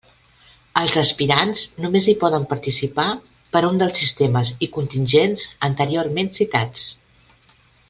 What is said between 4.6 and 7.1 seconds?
i contingents anteriorment citats.